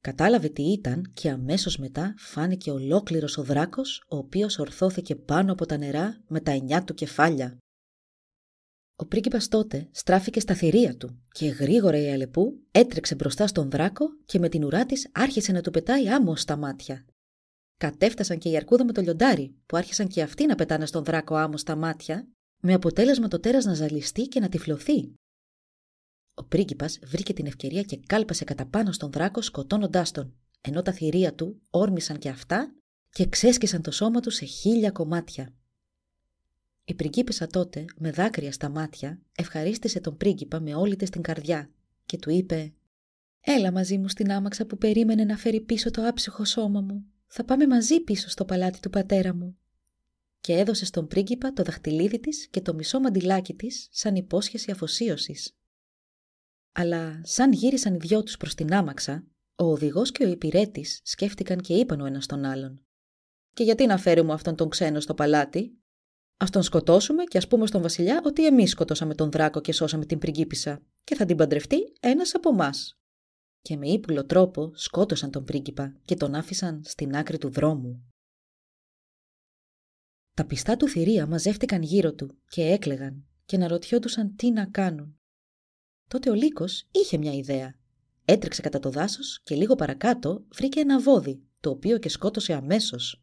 Κατάλαβε 0.00 0.48
τι 0.48 0.62
ήταν 0.62 1.10
και 1.14 1.30
αμέσως 1.30 1.76
μετά 1.78 2.14
φάνηκε 2.18 2.70
ολόκληρος 2.70 3.38
ο 3.38 3.42
δράκος, 3.42 4.04
ο 4.08 4.16
οποίος 4.16 4.58
ορθώθηκε 4.58 5.16
πάνω 5.16 5.52
από 5.52 5.66
τα 5.66 5.76
νερά 5.76 6.22
με 6.28 6.40
τα 6.40 6.50
εννιά 6.50 6.84
του 6.84 6.94
κεφάλια. 6.94 7.58
Ο 8.96 9.06
πρίγκιπας 9.06 9.48
τότε 9.48 9.88
στράφηκε 9.92 10.40
στα 10.40 10.54
θηρία 10.54 10.96
του 10.96 11.22
και 11.32 11.46
γρήγορα 11.46 11.98
η 11.98 12.10
Αλεπού 12.12 12.60
έτρεξε 12.70 13.14
μπροστά 13.14 13.46
στον 13.46 13.70
δράκο 13.70 14.06
και 14.24 14.38
με 14.38 14.48
την 14.48 14.64
ουρά 14.64 14.86
της 14.86 15.10
άρχισε 15.12 15.52
να 15.52 15.60
του 15.60 15.70
πετάει 15.70 16.08
άμμος 16.08 16.40
στα 16.40 16.56
μάτια. 16.56 17.04
Κατέφτασαν 17.76 18.38
και 18.38 18.48
η 18.48 18.56
αρκούδα 18.56 18.84
με 18.84 18.92
το 18.92 19.00
λιοντάρι, 19.00 19.54
που 19.66 19.76
άρχισαν 19.76 20.08
και 20.08 20.22
αυτοί 20.22 20.46
να 20.46 20.54
πετάνε 20.54 20.86
στον 20.86 21.04
δράκο 21.04 21.34
άμμος 21.34 21.60
στα 21.60 21.76
μάτια, 21.76 22.28
με 22.66 22.72
αποτέλεσμα 22.72 23.28
το 23.28 23.40
τέρας 23.40 23.64
να 23.64 23.74
ζαλιστεί 23.74 24.22
και 24.22 24.40
να 24.40 24.48
τυφλωθεί. 24.48 25.12
Ο 26.34 26.44
πρίγκιπας 26.44 26.98
βρήκε 27.04 27.32
την 27.32 27.46
ευκαιρία 27.46 27.82
και 27.82 28.00
κάλπασε 28.06 28.44
κατά 28.44 28.66
πάνω 28.66 28.92
στον 28.92 29.10
δράκο 29.10 29.42
σκοτώνοντάς 29.42 30.10
τον, 30.10 30.34
ενώ 30.60 30.82
τα 30.82 30.92
θηρία 30.92 31.34
του 31.34 31.60
όρμησαν 31.70 32.18
και 32.18 32.28
αυτά 32.28 32.74
και 33.10 33.28
ξέσκισαν 33.28 33.82
το 33.82 33.90
σώμα 33.90 34.20
του 34.20 34.30
σε 34.30 34.44
χίλια 34.44 34.90
κομμάτια. 34.90 35.54
Η 36.84 36.94
πριγκίπισσα 36.94 37.46
τότε, 37.46 37.84
με 37.96 38.10
δάκρυα 38.10 38.52
στα 38.52 38.68
μάτια, 38.68 39.20
ευχαρίστησε 39.34 40.00
τον 40.00 40.16
πρίγκιπα 40.16 40.60
με 40.60 40.74
όλη 40.74 40.96
της 40.96 41.10
την 41.10 41.22
καρδιά 41.22 41.70
και 42.06 42.18
του 42.18 42.30
είπε 42.30 42.72
«Έλα 43.40 43.72
μαζί 43.72 43.98
μου 43.98 44.08
στην 44.08 44.32
άμαξα 44.32 44.66
που 44.66 44.78
περίμενε 44.78 45.24
να 45.24 45.36
φέρει 45.36 45.60
πίσω 45.60 45.90
το 45.90 46.06
άψυχο 46.06 46.44
σώμα 46.44 46.80
μου 46.80 47.04
θα 47.26 47.44
πάμε 47.44 47.66
μαζί 47.66 48.00
πίσω 48.00 48.28
στο 48.28 48.44
παλάτι 48.44 48.80
του 48.80 48.90
πατέρα 48.90 49.34
μου. 49.34 49.58
Και 50.44 50.52
έδωσε 50.52 50.84
στον 50.84 51.06
πρίγκιπα 51.06 51.52
το 51.52 51.62
δαχτυλίδι 51.62 52.20
της 52.20 52.48
και 52.48 52.60
το 52.60 52.74
μισό 52.74 53.00
μαντιλάκι 53.00 53.54
της 53.54 53.88
σαν 53.90 54.14
υπόσχεση 54.14 54.70
αφοσίωσης. 54.70 55.56
Αλλά 56.72 57.20
σαν 57.22 57.52
γύρισαν 57.52 57.94
οι 57.94 57.96
δυο 57.96 58.22
τους 58.22 58.36
προς 58.36 58.54
την 58.54 58.74
άμαξα, 58.74 59.26
ο 59.54 59.64
οδηγός 59.64 60.12
και 60.12 60.24
ο 60.24 60.28
υπηρέτης 60.28 61.00
σκέφτηκαν 61.04 61.60
και 61.60 61.74
είπαν 61.74 62.00
ο 62.00 62.06
ένας 62.06 62.26
τον 62.26 62.44
άλλον. 62.44 62.86
«Και 63.52 63.62
γιατί 63.62 63.86
να 63.86 63.98
φέρουμε 63.98 64.32
αυτόν 64.32 64.56
τον 64.56 64.68
ξένο 64.68 65.00
στο 65.00 65.14
παλάτι; 65.14 65.78
Ας 66.36 66.50
τον 66.50 66.62
σκοτώσουμε 66.62 67.24
και 67.24 67.38
ας 67.38 67.48
πούμε 67.48 67.66
στον 67.66 67.82
βασιλιά 67.82 68.22
ότι 68.24 68.46
εμείς 68.46 68.70
σκοτώσαμε 68.70 69.14
τον 69.14 69.30
δράκο 69.30 69.60
και 69.60 69.72
σώσαμε 69.72 70.06
την 70.06 70.18
πριγκίπισσα 70.18 70.82
και 71.04 71.14
θα 71.14 71.24
την 71.24 71.36
παντρευτεί 71.36 71.92
ένας 72.00 72.34
από 72.34 72.48
εμάς 72.48 72.98
και 73.60 73.76
με 73.76 73.88
ύπουλο 73.88 74.24
τρόπο 74.26 74.70
σκότωσαν 74.74 75.30
τον 75.30 75.44
πρίγκιπα 75.44 75.96
και 76.04 76.14
τον 76.14 76.34
άφησαν 76.34 76.82
στην 76.84 77.16
άκρη 77.16 77.38
του 77.38 77.50
δρόμου. 77.50 78.13
Τα 80.34 80.44
πιστά 80.46 80.76
του 80.76 80.88
θηρία 80.88 81.26
μαζεύτηκαν 81.26 81.82
γύρω 81.82 82.14
του 82.14 82.38
και 82.48 82.62
έκλεγαν 82.62 83.26
και 83.44 83.56
να 83.58 83.68
ρωτιόντουσαν 83.68 84.36
τι 84.36 84.50
να 84.50 84.66
κάνουν. 84.66 85.18
Τότε 86.08 86.30
ο 86.30 86.34
Λύκος 86.34 86.88
είχε 86.90 87.18
μια 87.18 87.32
ιδέα. 87.32 87.74
Έτρεξε 88.24 88.62
κατά 88.62 88.78
το 88.78 88.90
δάσος 88.90 89.40
και 89.42 89.54
λίγο 89.54 89.74
παρακάτω 89.74 90.44
βρήκε 90.52 90.80
ένα 90.80 91.00
βόδι, 91.00 91.42
το 91.60 91.70
οποίο 91.70 91.98
και 91.98 92.08
σκότωσε 92.08 92.52
αμέσως. 92.52 93.22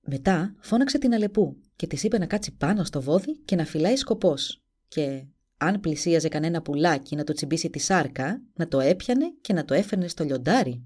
Μετά 0.00 0.54
φώναξε 0.60 0.98
την 0.98 1.14
Αλεπού 1.14 1.60
και 1.76 1.86
της 1.86 2.02
είπε 2.02 2.18
να 2.18 2.26
κάτσει 2.26 2.56
πάνω 2.56 2.84
στο 2.84 3.02
βόδι 3.02 3.38
και 3.38 3.56
να 3.56 3.64
φυλάει 3.64 3.96
σκοπός 3.96 4.62
και 4.88 5.26
αν 5.56 5.80
πλησίαζε 5.80 6.28
κανένα 6.28 6.62
πουλάκι 6.62 7.16
να 7.16 7.24
το 7.24 7.32
τσιμπήσει 7.32 7.70
τη 7.70 7.78
σάρκα, 7.78 8.42
να 8.54 8.68
το 8.68 8.80
έπιανε 8.80 9.30
και 9.40 9.52
να 9.52 9.64
το 9.64 9.74
έφερνε 9.74 10.08
στο 10.08 10.24
λιοντάρι. 10.24 10.84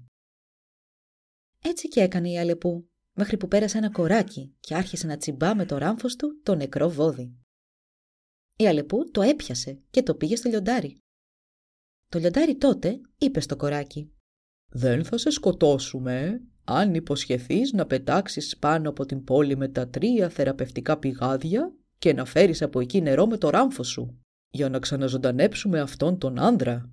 Έτσι 1.63 1.87
και 1.87 2.01
έκανε 2.01 2.29
η 2.29 2.39
Αλεπού, 2.39 2.89
μέχρι 3.17 3.37
που 3.37 3.47
πέρασε 3.47 3.77
ένα 3.77 3.89
κοράκι 3.89 4.55
και 4.59 4.75
άρχισε 4.75 5.07
να 5.07 5.17
τσιμπά 5.17 5.55
με 5.55 5.65
το 5.65 5.77
ράμφος 5.77 6.15
του 6.15 6.39
το 6.43 6.55
νεκρό 6.55 6.89
βόδι. 6.89 7.35
Η 8.57 8.67
Αλεπού 8.67 9.11
το 9.11 9.21
έπιασε 9.21 9.81
και 9.89 10.03
το 10.03 10.15
πήγε 10.15 10.35
στο 10.35 10.49
λιοντάρι. 10.49 10.97
Το 12.07 12.19
λιοντάρι 12.19 12.57
τότε 12.57 13.01
είπε 13.17 13.39
στο 13.39 13.55
κοράκι 13.55 14.11
«Δεν 14.69 15.05
θα 15.05 15.17
σε 15.17 15.29
σκοτώσουμε, 15.29 16.41
αν 16.63 16.93
υποσχεθείς 16.93 17.71
να 17.71 17.85
πετάξεις 17.85 18.57
πάνω 18.57 18.89
από 18.89 19.05
την 19.05 19.23
πόλη 19.23 19.57
με 19.57 19.67
τα 19.67 19.89
τρία 19.89 20.29
θεραπευτικά 20.29 20.97
πηγάδια 20.97 21.73
και 21.97 22.13
να 22.13 22.25
φέρεις 22.25 22.61
από 22.61 22.79
εκεί 22.79 23.01
νερό 23.01 23.27
με 23.27 23.37
το 23.37 23.49
ράμφος 23.49 23.87
σου, 23.87 24.21
για 24.49 24.69
να 24.69 24.79
ξαναζωντανέψουμε 24.79 25.79
αυτόν 25.79 26.17
τον 26.17 26.39
άνδρα». 26.39 26.91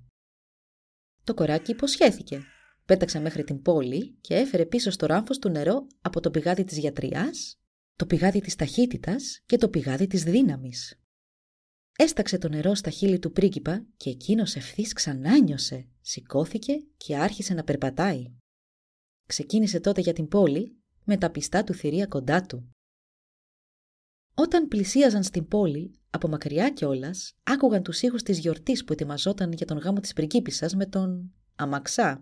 Το 1.23 1.33
κοράκι 1.33 1.71
υποσχέθηκε. 1.71 2.41
Πέταξε 2.85 3.19
μέχρι 3.19 3.43
την 3.43 3.61
πόλη 3.61 4.17
και 4.21 4.35
έφερε 4.35 4.65
πίσω 4.65 4.91
στο 4.91 5.05
ράμφος 5.05 5.39
του 5.39 5.49
νερό 5.49 5.87
από 6.01 6.19
το 6.19 6.31
πηγάδι 6.31 6.63
της 6.63 6.77
γιατριάς, 6.77 7.59
το 7.95 8.05
πηγάδι 8.05 8.39
της 8.39 8.55
ταχύτητας 8.55 9.41
και 9.45 9.57
το 9.57 9.69
πηγάδι 9.69 10.07
της 10.07 10.23
δύναμης. 10.23 10.99
Έσταξε 11.97 12.37
το 12.37 12.49
νερό 12.49 12.75
στα 12.75 12.89
χείλη 12.89 13.19
του 13.19 13.31
πρίγκιπα 13.31 13.85
και 13.97 14.09
εκείνος 14.09 14.55
ευθύς 14.55 14.93
ξανάνιωσε, 14.93 15.87
σηκώθηκε 16.01 16.73
και 16.97 17.17
άρχισε 17.17 17.53
να 17.53 17.63
περπατάει. 17.63 18.33
Ξεκίνησε 19.25 19.79
τότε 19.79 20.01
για 20.01 20.13
την 20.13 20.27
πόλη 20.27 20.77
με 21.03 21.17
τα 21.17 21.31
πιστά 21.31 21.63
του 21.63 21.73
θηρία 21.73 22.05
κοντά 22.07 22.41
του. 22.41 22.69
Όταν 24.33 24.67
πλησίαζαν 24.67 25.23
στην 25.23 25.47
πόλη, 25.47 25.99
από 26.09 26.27
μακριά 26.27 26.69
κιόλας, 26.69 27.33
άκουγαν 27.43 27.83
τους 27.83 28.01
ήχους 28.01 28.23
της 28.23 28.39
γιορτής 28.39 28.83
που 28.83 28.93
ετοιμαζόταν 28.93 29.51
για 29.51 29.65
τον 29.65 29.77
γάμο 29.77 29.99
της 29.99 30.13
πριγκίπισσας 30.13 30.75
με 30.75 30.85
τον 30.85 31.33
αμαξά. 31.55 32.21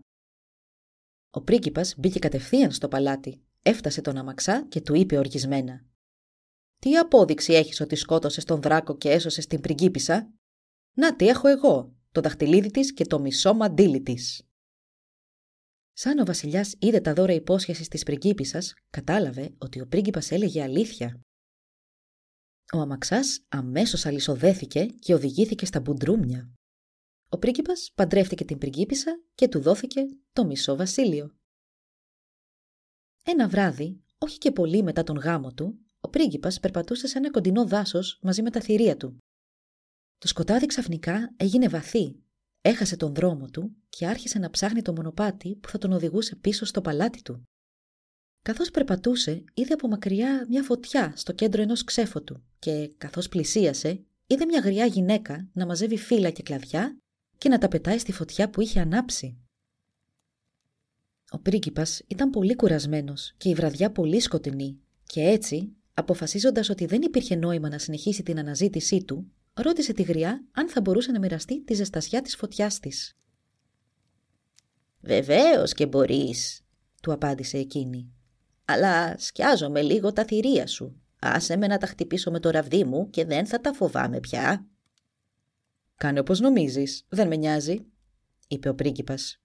Ο 1.35 1.41
πρίγκιπας 1.41 1.95
μπήκε 1.97 2.19
κατευθείαν 2.19 2.71
στο 2.71 2.87
παλάτι, 2.87 3.41
έφτασε 3.61 4.01
τον 4.01 4.17
αμαξά 4.17 4.65
και 4.67 4.81
του 4.81 4.93
είπε 4.93 5.17
οργισμένα 5.17 5.85
τι 6.83 6.97
απόδειξη 6.97 7.53
έχεις 7.53 7.79
ότι 7.79 7.95
σκότωσες 7.95 8.43
τον 8.43 8.61
δράκο 8.61 8.97
και 8.97 9.09
έσωσες 9.09 9.47
την 9.47 9.61
πριγκίπισσα; 9.61 10.33
Να 10.93 11.15
τι 11.15 11.27
έχω 11.27 11.47
εγώ, 11.47 11.95
το 12.11 12.21
δαχτυλίδι 12.21 12.71
της 12.71 12.93
και 12.93 13.05
το 13.05 13.19
μισό 13.19 13.53
μαντίλι 13.53 14.01
της. 14.01 14.47
Σαν 15.93 16.19
ο 16.19 16.25
βασιλιάς 16.25 16.75
είδε 16.79 17.01
τα 17.01 17.13
δώρα 17.13 17.33
υπόσχεσης 17.33 17.87
της 17.87 18.03
πριγκίπισσας, 18.03 18.73
κατάλαβε 18.89 19.53
ότι 19.57 19.81
ο 19.81 19.87
πρίγκιπας 19.87 20.31
έλεγε 20.31 20.63
αλήθεια. 20.63 21.19
Ο 22.73 22.77
αμαξάς 22.77 23.45
αμέσως 23.47 24.05
αλυσοδέθηκε 24.05 24.85
και 24.85 25.13
οδηγήθηκε 25.13 25.65
στα 25.65 25.79
μπουντρούμια. 25.79 26.53
Ο 27.33 27.37
πρίγκιπας 27.37 27.91
παντρεύτηκε 27.95 28.45
την 28.45 28.57
πριγκίπισσα 28.57 29.23
και 29.35 29.47
του 29.47 29.61
δόθηκε 29.61 30.01
το 30.33 30.45
μισό 30.45 30.75
βασίλειο. 30.75 31.35
Ένα 33.23 33.47
βράδυ, 33.47 34.03
όχι 34.17 34.37
και 34.37 34.51
πολύ 34.51 34.83
μετά 34.83 35.03
τον 35.03 35.17
γάμο 35.17 35.53
του, 35.53 35.79
ο 35.99 36.09
πρίγκιπας 36.09 36.59
περπατούσε 36.59 37.07
σε 37.07 37.17
ένα 37.17 37.31
κοντινό 37.31 37.65
δάσος 37.65 38.19
μαζί 38.21 38.41
με 38.41 38.49
τα 38.49 38.61
θηρία 38.61 38.97
του. 38.97 39.17
Το 40.17 40.27
σκοτάδι 40.27 40.65
ξαφνικά 40.65 41.33
έγινε 41.37 41.67
βαθύ, 41.67 42.23
έχασε 42.61 42.95
τον 42.95 43.13
δρόμο 43.13 43.49
του 43.49 43.75
και 43.89 44.07
άρχισε 44.07 44.39
να 44.39 44.49
ψάχνει 44.49 44.81
το 44.81 44.93
μονοπάτι 44.93 45.55
που 45.55 45.69
θα 45.69 45.77
τον 45.77 45.91
οδηγούσε 45.91 46.35
πίσω 46.35 46.65
στο 46.65 46.81
παλάτι 46.81 47.21
του. 47.21 47.43
Καθώς 48.41 48.71
περπατούσε, 48.71 49.43
είδε 49.53 49.73
από 49.73 49.87
μακριά 49.87 50.45
μια 50.49 50.63
φωτιά 50.63 51.13
στο 51.15 51.33
κέντρο 51.33 51.61
ενός 51.61 51.83
ξέφωτου 51.83 52.43
και 52.59 52.93
καθώς 52.97 53.29
πλησίασε, 53.29 54.05
είδε 54.27 54.45
μια 54.45 54.59
γριά 54.59 54.85
γυναίκα 54.85 55.49
να 55.53 55.65
μαζεύει 55.65 55.97
φύλλα 55.97 56.29
και 56.29 56.43
κλαδιά 56.43 56.97
και 57.37 57.49
να 57.49 57.57
τα 57.57 57.67
πετάει 57.67 57.97
στη 57.97 58.11
φωτιά 58.11 58.49
που 58.49 58.61
είχε 58.61 58.79
ανάψει. 58.79 59.37
Ο 61.29 61.39
πρίγκιπας 61.39 62.01
ήταν 62.07 62.29
πολύ 62.29 62.55
κουρασμένος 62.55 63.33
και 63.37 63.49
η 63.49 63.53
βραδιά 63.53 63.91
πολύ 63.91 64.19
σκοτεινή 64.19 64.79
και 65.03 65.21
έτσι 65.21 65.75
Αποφασίζοντας 65.93 66.69
ότι 66.69 66.85
δεν 66.85 67.01
υπήρχε 67.01 67.35
νόημα 67.35 67.69
να 67.69 67.77
συνεχίσει 67.77 68.23
την 68.23 68.39
αναζήτησή 68.39 69.03
του, 69.03 69.31
ρώτησε 69.53 69.93
τη 69.93 70.01
γριά 70.01 70.43
αν 70.51 70.69
θα 70.69 70.81
μπορούσε 70.81 71.11
να 71.11 71.19
μοιραστεί 71.19 71.63
τη 71.63 71.73
ζεστασιά 71.73 72.21
της 72.21 72.35
φωτιάς 72.35 72.79
της. 72.79 73.17
Βεβαίως 75.01 75.73
και 75.73 75.85
μπορείς, 75.85 76.61
του 77.01 77.11
απάντησε 77.11 77.57
εκείνη. 77.57 78.13
Αλλά 78.65 79.17
σκιάζομαι 79.17 79.81
λίγο 79.81 80.13
τα 80.13 80.25
θηρία 80.25 80.67
σου. 80.67 81.01
Άσε 81.19 81.55
με 81.55 81.67
να 81.67 81.77
τα 81.77 81.87
χτυπήσω 81.87 82.31
με 82.31 82.39
το 82.39 82.49
ραβδί 82.49 82.83
μου 82.83 83.09
και 83.09 83.25
δεν 83.25 83.45
θα 83.45 83.61
τα 83.61 83.73
φοβάμαι 83.73 84.19
πια. 84.19 84.67
Κάνε 86.03 86.19
όπως 86.19 86.39
νομίζεις, 86.39 87.05
δεν 87.09 87.27
με 87.27 87.35
νοιάζει, 87.35 87.85
είπε 88.47 88.69
ο 88.69 88.75
πρίγκιπας. 88.75 89.41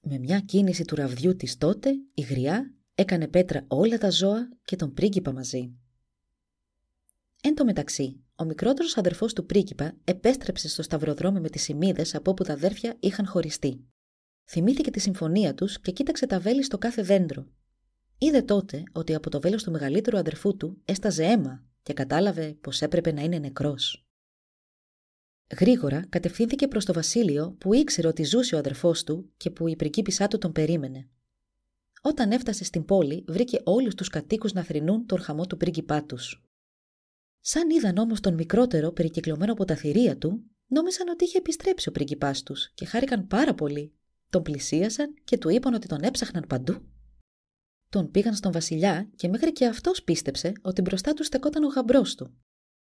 Με 0.00 0.18
μια 0.18 0.40
κίνηση 0.40 0.84
του 0.84 0.94
ραβδιού 0.94 1.36
της 1.36 1.56
τότε, 1.56 1.90
η 2.14 2.22
γριά 2.22 2.74
έκανε 2.94 3.28
πέτρα 3.28 3.64
όλα 3.68 3.98
τα 3.98 4.10
ζώα 4.10 4.48
και 4.64 4.76
τον 4.76 4.94
πρίγκιπα 4.94 5.32
μαζί. 5.32 5.72
Εν 7.42 7.54
τω 7.54 7.64
μεταξύ, 7.64 8.20
ο 8.36 8.44
μικρότερος 8.44 8.96
αδερφός 8.96 9.32
του 9.32 9.46
πρίγκιπα 9.46 9.96
επέστρεψε 10.04 10.68
στο 10.68 10.82
σταυροδρόμι 10.82 11.40
με 11.40 11.48
τις 11.48 11.62
σημείδες 11.62 12.14
από 12.14 12.30
όπου 12.30 12.44
τα 12.44 12.52
αδέρφια 12.52 12.96
είχαν 13.00 13.26
χωριστεί. 13.26 13.84
Θυμήθηκε 14.44 14.90
τη 14.90 15.00
συμφωνία 15.00 15.54
τους 15.54 15.80
και 15.80 15.92
κοίταξε 15.92 16.26
τα 16.26 16.40
βέλη 16.40 16.62
στο 16.62 16.78
κάθε 16.78 17.02
δέντρο. 17.02 17.46
Είδε 18.18 18.42
τότε 18.42 18.82
ότι 18.92 19.14
από 19.14 19.30
το 19.30 19.40
βέλος 19.40 19.62
του 19.62 19.70
μεγαλύτερου 19.70 20.18
αδερφού 20.18 20.56
του 20.56 20.82
έσταζε 20.84 21.24
αίμα 21.24 21.64
και 21.82 21.92
κατάλαβε 21.92 22.56
πως 22.60 22.82
έπρεπε 22.82 23.12
να 23.12 23.22
είναι 23.22 23.38
νεκρός. 23.38 24.07
Γρήγορα 25.56 26.06
κατευθύνθηκε 26.08 26.68
προς 26.68 26.84
το 26.84 26.92
βασίλειο 26.92 27.56
που 27.58 27.74
ήξερε 27.74 28.08
ότι 28.08 28.24
ζούσε 28.24 28.54
ο 28.54 28.58
αδερφός 28.58 29.04
του 29.04 29.32
και 29.36 29.50
που 29.50 29.68
η 29.68 29.76
πριγκίπισσά 29.76 30.28
του 30.28 30.38
τον 30.38 30.52
περίμενε. 30.52 31.08
Όταν 32.02 32.30
έφτασε 32.30 32.64
στην 32.64 32.84
πόλη, 32.84 33.24
βρήκε 33.28 33.60
όλους 33.64 33.94
τους 33.94 34.08
κατοίκους 34.08 34.52
να 34.52 34.62
θρυνούν 34.62 35.06
τον 35.06 35.20
χαμό 35.20 35.46
του 35.46 35.56
πρίγκιπά 35.56 36.04
τους. 36.04 36.42
Σαν 37.40 37.70
είδαν 37.70 37.96
όμως 37.96 38.20
τον 38.20 38.34
μικρότερο 38.34 38.92
περικυκλωμένο 38.92 39.52
από 39.52 39.64
τα 39.64 39.76
θηρία 39.76 40.18
του, 40.18 40.44
νόμιζαν 40.66 41.08
ότι 41.08 41.24
είχε 41.24 41.38
επιστρέψει 41.38 41.88
ο 41.88 41.92
πρίγκιπάς 41.92 42.42
τους 42.42 42.70
και 42.74 42.84
χάρηκαν 42.84 43.26
πάρα 43.26 43.54
πολύ. 43.54 43.92
Τον 44.30 44.42
πλησίασαν 44.42 45.14
και 45.24 45.38
του 45.38 45.48
είπαν 45.48 45.74
ότι 45.74 45.86
τον 45.86 46.02
έψαχναν 46.02 46.44
παντού. 46.48 46.82
Τον 47.88 48.10
πήγαν 48.10 48.34
στον 48.34 48.52
Βασιλιά 48.52 49.10
και 49.14 49.28
μέχρι 49.28 49.52
και 49.52 49.66
αυτός 49.66 50.02
πίστεψε 50.02 50.52
ότι 50.62 50.82
μπροστά 50.82 51.14
του 51.14 51.24
στεκόταν 51.24 51.64
ο 51.64 51.68
γαμπρός 51.68 52.14
του. 52.14 52.36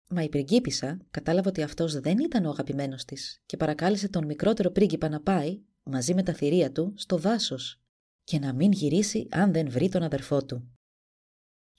Μα 0.10 0.24
η 0.24 0.30
πριγκίπισσα 0.30 1.00
κατάλαβε 1.12 1.50
ότι 1.50 1.62
αυτός 1.62 2.00
δεν 2.00 2.18
ήταν 2.18 2.46
ο 2.46 2.50
αγαπημένος 2.50 3.06
της 3.06 3.42
και 3.46 3.58
παρακάλεσε 3.58 4.10
τον 4.10 4.26
μικρότερο 4.26 4.72
πρίγκιπα 4.72 5.10
να 5.10 5.22
πάει, 5.22 5.62
μαζί 5.84 6.14
με 6.14 6.24
τα 6.24 6.34
θηρία 6.34 6.72
του, 6.72 6.94
στο 6.96 7.18
δάσος 7.18 7.82
και 8.24 8.40
να 8.40 8.54
μην 8.54 8.72
γυρίσει 8.72 9.28
αν 9.32 9.54
δεν 9.54 9.70
βρει 9.70 9.90
τον 9.90 10.04
αδερφό 10.04 10.46
του. 10.46 10.70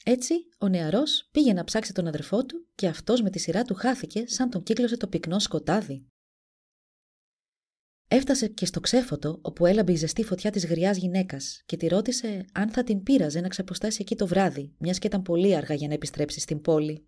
Έτσι, 0.05 0.35
ο 0.59 0.69
νεαρός 0.69 1.29
πήγε 1.31 1.53
να 1.53 1.65
ψάξει 1.65 1.93
τον 1.93 2.07
αδερφό 2.07 2.47
του 2.47 2.67
και 2.75 2.87
αυτός 2.87 3.23
με 3.23 3.31
τη 3.31 3.39
σειρά 3.39 3.63
του 3.63 3.75
χάθηκε 3.75 4.25
σαν 4.27 4.51
τον 4.51 4.63
κύκλωσε 4.63 4.97
το 4.97 5.07
πυκνό 5.07 5.39
σκοτάδι. 5.39 6.07
Έφτασε 8.09 8.49
και 8.49 8.67
στο 8.67 8.81
ξέφωτο 8.81 9.39
όπου 9.43 9.67
έλαμπε 9.67 9.93
η 9.93 9.97
ζεστή 9.97 10.25
φωτιά 10.25 10.51
της 10.51 10.67
γριάς 10.67 10.97
γυναίκας 10.97 11.63
και 11.67 11.77
τη 11.77 11.87
ρώτησε 11.87 12.45
αν 12.53 12.71
θα 12.71 12.85
την 12.85 13.03
πείραζε 13.03 13.41
να 13.41 13.49
ξεποστάσει 13.49 13.99
εκεί 14.01 14.17
το 14.17 14.27
βράδυ, 14.27 14.75
μιας 14.79 14.99
και 14.99 15.07
ήταν 15.07 15.23
πολύ 15.23 15.57
αργά 15.57 15.75
για 15.75 15.89
να 15.89 15.95
επιστρέψει 15.95 16.41
στην 16.41 16.61
πόλη. 16.61 17.07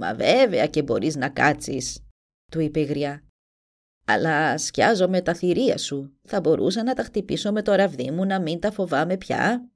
«Μα 0.00 0.14
βέβαια 0.14 0.66
και 0.66 0.82
μπορείς 0.82 1.16
να 1.16 1.28
κάτσεις», 1.28 2.04
του 2.50 2.60
είπε 2.60 2.80
η 2.80 2.84
γριά 2.84 3.24
αλλά 4.10 4.58
σκιάζομαι 4.58 5.22
τα 5.22 5.34
θηρία 5.34 5.78
σου. 5.78 6.12
Θα 6.22 6.40
μπορούσα 6.40 6.82
να 6.82 6.94
τα 6.94 7.02
χτυπήσω 7.02 7.52
με 7.52 7.62
το 7.62 7.74
ραβδί 7.74 8.10
μου 8.10 8.24
να 8.24 8.40
μην 8.40 8.60
τα 8.60 8.70
φοβάμαι 8.70 9.16
πια. 9.16 9.70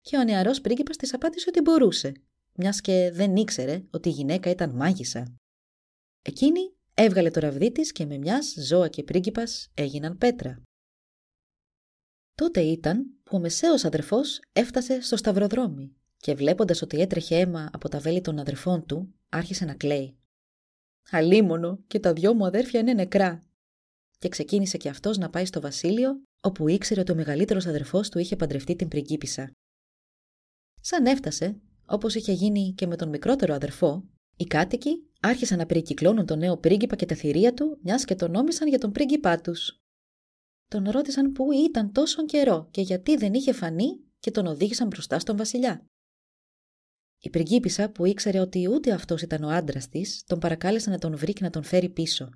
Και 0.00 0.16
ο 0.16 0.24
νεαρός 0.24 0.60
πρίγκιπας 0.60 0.96
της 0.96 1.14
απάντησε 1.14 1.46
ότι 1.48 1.60
μπορούσε, 1.60 2.12
μιας 2.54 2.80
και 2.80 3.10
δεν 3.14 3.36
ήξερε 3.36 3.82
ότι 3.90 4.08
η 4.08 4.12
γυναίκα 4.12 4.50
ήταν 4.50 4.70
μάγισσα. 4.70 5.34
Εκείνη 6.22 6.60
έβγαλε 6.94 7.30
το 7.30 7.40
ραβδί 7.40 7.72
της 7.72 7.92
και 7.92 8.06
με 8.06 8.18
μιας 8.18 8.54
ζώα 8.58 8.88
και 8.88 9.02
πρίγκιπας 9.02 9.68
έγιναν 9.74 10.18
πέτρα. 10.18 10.62
Τότε 12.34 12.60
ήταν 12.60 13.20
που 13.22 13.36
ο 13.36 13.40
μεσαίος 13.40 13.84
αδερφός 13.84 14.40
έφτασε 14.52 15.00
στο 15.00 15.16
σταυροδρόμι 15.16 15.96
και 16.16 16.34
βλέποντας 16.34 16.82
ότι 16.82 17.00
έτρεχε 17.00 17.38
αίμα 17.38 17.70
από 17.72 17.88
τα 17.88 17.98
βέλη 17.98 18.20
των 18.20 18.38
αδερφών 18.38 18.86
του, 18.86 19.14
άρχισε 19.30 19.64
να 19.64 19.74
κλαίει. 19.74 20.18
Αλίμονο 21.10 21.84
και 21.86 22.00
τα 22.00 22.12
δυο 22.12 22.34
μου 22.34 22.46
αδέρφια 22.46 22.80
είναι 22.80 22.92
νεκρά. 22.92 23.44
Και 24.18 24.28
ξεκίνησε 24.28 24.76
και 24.76 24.88
αυτός 24.88 25.18
να 25.18 25.30
πάει 25.30 25.44
στο 25.44 25.60
βασίλειο, 25.60 26.22
όπου 26.40 26.68
ήξερε 26.68 27.00
ότι 27.00 27.12
ο 27.12 27.14
μεγαλύτερος 27.14 27.66
αδερφός 27.66 28.08
του 28.08 28.18
είχε 28.18 28.36
παντρευτεί 28.36 28.76
την 28.76 28.88
πριγκίπισσα. 28.88 29.52
Σαν 30.80 31.06
έφτασε, 31.06 31.60
όπως 31.86 32.14
είχε 32.14 32.32
γίνει 32.32 32.72
και 32.72 32.86
με 32.86 32.96
τον 32.96 33.08
μικρότερο 33.08 33.54
αδερφό, 33.54 34.04
οι 34.36 34.44
κάτοικοι 34.44 35.10
άρχισαν 35.20 35.58
να 35.58 35.66
περικυκλώνουν 35.66 36.26
τον 36.26 36.38
νέο 36.38 36.56
πρίγκιπα 36.56 36.96
και 36.96 37.06
τα 37.06 37.14
θηρία 37.14 37.54
του, 37.54 37.78
μιας 37.82 38.04
και 38.04 38.14
τον 38.14 38.30
νόμισαν 38.30 38.68
για 38.68 38.78
τον 38.78 38.92
πρίγκιπά 38.92 39.40
τους. 39.40 39.80
τον 40.66 40.90
ρώτησαν 40.90 41.32
πού 41.32 41.52
ήταν 41.52 41.92
τόσο 41.92 42.24
καιρό 42.24 42.68
και 42.70 42.80
γιατί 42.80 43.16
δεν 43.16 43.34
είχε 43.34 43.52
φανεί 43.52 44.00
και 44.18 44.30
τον 44.30 44.46
οδήγησαν 44.46 44.86
μπροστά 44.86 45.18
στον 45.18 45.36
βασιλιά. 45.36 45.84
Η 47.22 47.30
πριγκίπισσα 47.30 47.90
που 47.90 48.04
ήξερε 48.04 48.40
ότι 48.40 48.68
ούτε 48.68 48.92
αυτός 48.92 49.22
ήταν 49.22 49.42
ο 49.42 49.48
άντρας 49.48 49.88
της, 49.88 50.24
τον 50.26 50.38
παρακάλεσε 50.38 50.90
να 50.90 50.98
τον 50.98 51.16
βρει 51.16 51.32
και 51.32 51.44
να 51.44 51.50
τον 51.50 51.62
φέρει 51.62 51.88
πίσω. 51.88 52.30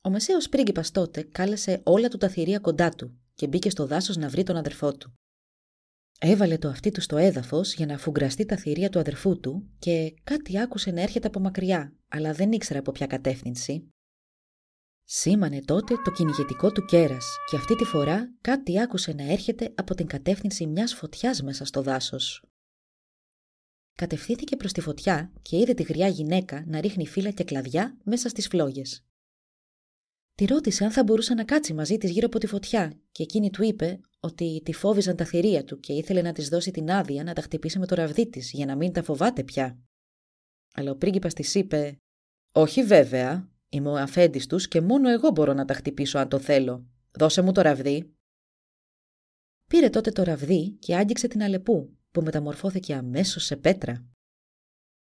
Ο 0.00 0.10
μεσαίος 0.10 0.48
πρίγκιπας 0.48 0.90
τότε 0.90 1.22
κάλεσε 1.22 1.80
όλα 1.84 2.08
του 2.08 2.16
τα 2.16 2.28
θηρία 2.28 2.58
κοντά 2.58 2.90
του 2.90 3.18
και 3.34 3.46
μπήκε 3.46 3.70
στο 3.70 3.86
δάσος 3.86 4.16
να 4.16 4.28
βρει 4.28 4.42
τον 4.42 4.56
αδερφό 4.56 4.96
του. 4.96 5.14
Έβαλε 6.18 6.58
το 6.58 6.68
αυτί 6.68 6.90
του 6.90 7.00
στο 7.00 7.16
έδαφος 7.16 7.74
για 7.74 7.86
να 7.86 7.94
αφουγκραστεί 7.94 8.46
τα 8.46 8.56
θηρία 8.56 8.88
του 8.88 8.98
αδερφού 8.98 9.40
του 9.40 9.70
και 9.78 10.14
κάτι 10.24 10.58
άκουσε 10.58 10.90
να 10.90 11.00
έρχεται 11.00 11.26
από 11.26 11.40
μακριά, 11.40 11.96
αλλά 12.08 12.32
δεν 12.32 12.52
ήξερε 12.52 12.78
από 12.78 12.92
ποια 12.92 13.06
κατεύθυνση. 13.06 13.88
Σήμανε 15.04 15.60
τότε 15.60 15.94
το 16.04 16.10
κυνηγετικό 16.10 16.72
του 16.72 16.84
κέρας 16.84 17.36
και 17.50 17.56
αυτή 17.56 17.76
τη 17.76 17.84
φορά 17.84 18.34
κάτι 18.40 18.80
άκουσε 18.80 19.12
να 19.12 19.32
έρχεται 19.32 19.72
από 19.74 19.94
την 19.94 20.06
κατεύθυνση 20.06 20.66
μιας 20.66 20.94
φωτιάς 20.94 21.42
μέσα 21.42 21.64
στο 21.64 21.82
δάσος. 21.82 22.42
Κατευθύνθηκε 23.96 24.56
προς 24.56 24.72
τη 24.72 24.80
φωτιά 24.80 25.32
και 25.42 25.56
είδε 25.56 25.74
τη 25.74 25.82
γριά 25.82 26.08
γυναίκα 26.08 26.64
να 26.66 26.80
ρίχνει 26.80 27.06
φύλλα 27.06 27.30
και 27.30 27.44
κλαδιά 27.44 27.96
μέσα 28.04 28.28
στις 28.28 28.46
φλόγες. 28.46 29.04
Τη 30.34 30.44
ρώτησε 30.44 30.84
αν 30.84 30.90
θα 30.90 31.04
μπορούσε 31.04 31.34
να 31.34 31.44
κάτσει 31.44 31.74
μαζί 31.74 31.96
της 31.96 32.10
γύρω 32.10 32.26
από 32.26 32.38
τη 32.38 32.46
φωτιά 32.46 33.00
και 33.12 33.22
εκείνη 33.22 33.50
του 33.50 33.62
είπε 33.62 34.00
ότι 34.20 34.60
τη 34.64 34.72
φόβιζαν 34.72 35.16
τα 35.16 35.24
θηρία 35.24 35.64
του 35.64 35.80
και 35.80 35.92
ήθελε 35.92 36.22
να 36.22 36.32
της 36.32 36.48
δώσει 36.48 36.70
την 36.70 36.90
άδεια 36.90 37.22
να 37.22 37.32
τα 37.32 37.42
χτυπήσει 37.42 37.78
με 37.78 37.86
το 37.86 37.94
ραβδί 37.94 38.28
της 38.28 38.50
για 38.50 38.66
να 38.66 38.76
μην 38.76 38.92
τα 38.92 39.02
φοβάται 39.02 39.44
πια. 39.44 39.78
Αλλά 40.74 40.90
ο 40.90 40.96
πρίγκιπας 40.96 41.34
της 41.34 41.54
είπε 41.54 41.96
«Όχι 42.52 42.82
βέβαια, 42.82 43.50
είμαι 43.68 43.88
ο 43.88 43.96
αφέντης 43.96 44.46
τους 44.46 44.68
και 44.68 44.80
μόνο 44.80 45.08
εγώ 45.08 45.30
μπορώ 45.30 45.52
να 45.52 45.64
τα 45.64 45.74
χτυπήσω 45.74 46.18
αν 46.18 46.28
το 46.28 46.38
θέλω. 46.38 46.86
Δώσε 47.10 47.42
μου 47.42 47.52
το 47.52 47.60
ραβδί». 47.60 48.14
Πήρε 49.66 49.88
τότε 49.88 50.10
το 50.10 50.22
ραβδί 50.22 50.70
και 50.70 50.96
άγγιξε 50.96 51.28
την 51.28 51.42
αλεπού 51.42 51.95
που 52.16 52.22
μεταμορφώθηκε 52.22 52.94
αμέσως 52.94 53.44
σε 53.44 53.56
πέτρα. 53.56 54.04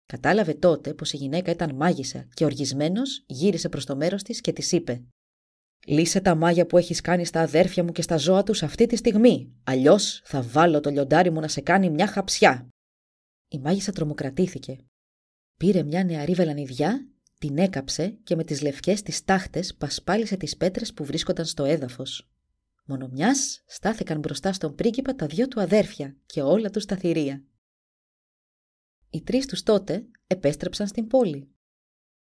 Κατάλαβε 0.07 0.55
τότε 0.55 0.95
πως 0.95 1.13
η 1.13 1.17
γυναίκα 1.17 1.51
ήταν 1.51 1.75
μάγισσα 1.75 2.29
και 2.35 2.45
οργισμένος 2.45 3.25
γύρισε 3.27 3.69
προς 3.69 3.85
το 3.85 3.97
μέρος 3.97 4.23
της 4.23 4.41
και 4.41 4.53
της 4.53 4.73
είπε 4.73 5.03
«Λύσε 5.87 6.21
τα 6.21 6.35
μάγια 6.35 6.67
που 6.67 6.79
έχεις 6.79 7.01
κάνει 7.01 7.25
στα 7.25 7.41
αδέρφια 7.41 7.85
μου 7.85 7.93
και 7.93 8.03
στα 8.03 8.17
ζώα 8.17 8.43
τους 8.43 8.63
αυτή 8.63 8.87
τη 8.87 8.97
στιγμή, 8.97 9.53
αλλιώς 9.65 10.21
θα 10.25 10.43
βάλω 10.43 10.81
το 10.81 10.91
λιοντάρι 10.91 11.31
μου 11.31 11.41
να 11.41 11.49
σε 11.49 11.61
κάνει 11.61 11.91
μια 11.91 12.07
χαψιά». 12.07 12.69
Η 13.49 13.59
μάγισσα 13.59 13.93
τρομοκρατήθηκε. 13.93 14.79
Πήρε 15.59 15.83
μια 15.83 16.05
νεαρή 16.05 16.33
βελανιδιά, 16.33 17.09
την 17.39 17.59
έκαψε 17.59 18.19
και 18.23 18.37
με 18.37 18.45
τις 18.45 18.63
λευκές 18.63 19.03
της 19.03 19.25
τάχτες 19.25 19.75
πασπάλισε 19.75 20.37
τις 20.37 20.57
πέτρες 20.57 20.93
που 20.93 21.05
βρίσκονταν 21.05 21.45
στο 21.45 21.65
έδαφος. 21.65 22.29
Μόνο 22.89 23.09
μιας 23.09 23.63
στάθηκαν 23.67 24.19
μπροστά 24.19 24.53
στον 24.53 24.75
πρίγκιπα 24.75 25.15
τα 25.15 25.27
δυο 25.27 25.49
του 25.49 25.61
αδέρφια 25.61 26.17
και 26.27 26.43
όλα 26.43 26.71
τους 26.71 26.85
τα 26.85 26.97
θηρία. 26.97 27.45
Οι 29.11 29.23
τρεις 29.23 29.47
τους 29.47 29.63
τότε 29.63 30.07
επέστρεψαν 30.27 30.87
στην 30.87 31.07
πόλη. 31.07 31.51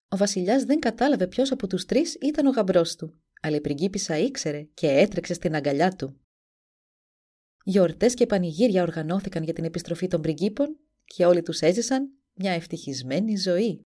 Ο 0.09 0.17
βασιλιάς 0.17 0.65
δεν 0.65 0.79
κατάλαβε 0.79 1.27
ποιος 1.27 1.53
από 1.53 1.67
τους 1.67 1.85
τρεις 1.85 2.15
ήταν 2.15 2.47
ο 2.47 2.51
γαμπρός 2.51 2.97
του, 2.97 3.23
αλλά 3.41 3.57
η 3.57 3.61
πριγκίπισσα 3.61 4.19
ήξερε 4.19 4.63
και 4.63 4.89
έτρεξε 4.89 5.35
στην 5.35 5.55
αγκαλιά 5.55 5.91
του. 5.97 6.21
Γιορτές 7.65 8.15
και 8.15 8.27
πανηγύρια 8.27 8.83
οργανώθηκαν 8.83 9.43
για 9.43 9.53
την 9.53 9.65
επιστροφή 9.65 10.07
των 10.07 10.23
πριγκίπων 10.23 10.79
και 11.05 11.27
όλοι 11.27 11.43
τους 11.43 11.61
έζησαν 11.61 12.11
μια 12.35 12.53
ευτυχισμένη 12.53 13.37
ζωή. 13.37 13.86